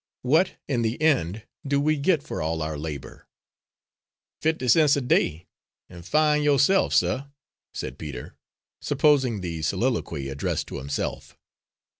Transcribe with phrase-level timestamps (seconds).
[0.23, 3.27] What, in the end, do we get for all our labour?"
[4.41, 5.45] "Fifty cents a day,
[5.89, 7.27] an' fin' yo'se'f, suh,"
[7.75, 8.35] said Peter,
[8.81, 11.37] supposing the soliloquy addressed to himself.